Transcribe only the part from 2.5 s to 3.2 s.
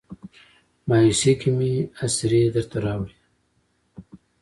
درته راوړي